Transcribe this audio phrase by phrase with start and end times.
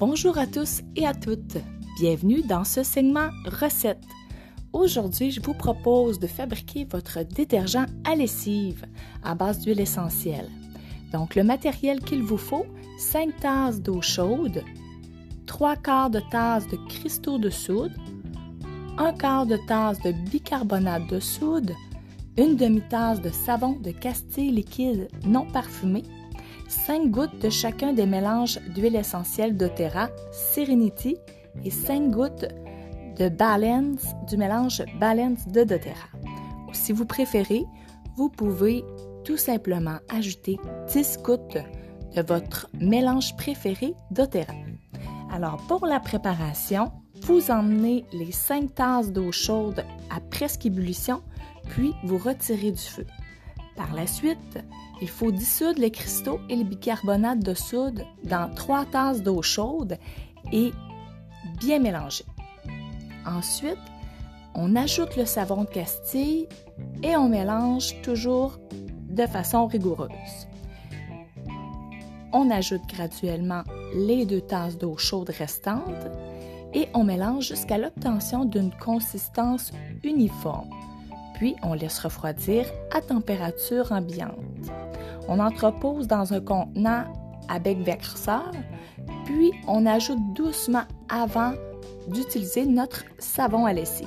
[0.00, 1.58] Bonjour à tous et à toutes.
[2.00, 4.02] Bienvenue dans ce segment recettes.
[4.72, 8.86] Aujourd'hui, je vous propose de fabriquer votre détergent à lessive
[9.22, 10.48] à base d'huile essentielle.
[11.12, 12.64] Donc, le matériel qu'il vous faut,
[12.98, 14.64] 5 tasses d'eau chaude,
[15.44, 17.92] 3 quarts de tasse de cristaux de soude,
[18.96, 21.74] 1 quart de tasse de bicarbonate de soude,
[22.38, 26.04] une demi-tasse de savon de castille liquide non parfumé,
[26.70, 31.16] 5 gouttes de chacun des mélanges d'huile essentielle doTERRA, Serenity
[31.64, 32.46] et 5 gouttes
[33.18, 36.08] de Balance du mélange Balance de doTERRA.
[36.72, 37.64] Si vous préférez,
[38.16, 38.84] vous pouvez
[39.24, 40.58] tout simplement ajouter
[40.92, 41.58] 10 gouttes
[42.14, 44.54] de votre mélange préféré doTERRA.
[45.32, 51.20] Alors pour la préparation, vous emmenez les 5 tasses d'eau chaude à presque ébullition,
[51.68, 53.06] puis vous retirez du feu.
[53.80, 54.58] Par la suite,
[55.00, 59.96] il faut dissoudre les cristaux et le bicarbonate de soude dans 3 tasses d'eau chaude
[60.52, 60.70] et
[61.58, 62.26] bien mélanger.
[63.24, 63.78] Ensuite,
[64.54, 66.46] on ajoute le savon de Castille
[67.02, 68.58] et on mélange toujours
[69.08, 70.46] de façon rigoureuse.
[72.34, 73.62] On ajoute graduellement
[73.94, 76.06] les deux tasses d'eau chaude restantes
[76.74, 79.72] et on mélange jusqu'à l'obtention d'une consistance
[80.04, 80.68] uniforme.
[81.40, 84.34] Puis on laisse refroidir à température ambiante.
[85.26, 87.04] On entrepose dans un contenant
[87.48, 88.50] à bec verseur,
[89.24, 91.54] puis on ajoute doucement avant
[92.08, 94.06] d'utiliser notre savon à lessive.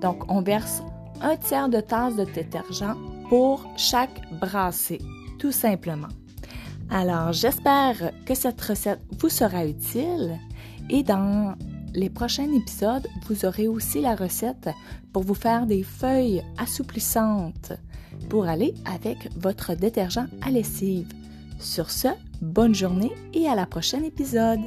[0.00, 0.82] Donc on verse
[1.20, 2.96] un tiers de tasse de détergent
[3.28, 5.02] pour chaque brassée,
[5.38, 6.08] tout simplement.
[6.88, 10.38] Alors, j'espère que cette recette vous sera utile
[10.88, 11.56] et dans
[11.94, 14.70] les prochains épisodes, vous aurez aussi la recette
[15.12, 17.72] pour vous faire des feuilles assouplissantes
[18.28, 21.08] pour aller avec votre détergent à lessive.
[21.58, 22.08] Sur ce,
[22.40, 24.60] bonne journée et à la prochaine épisode.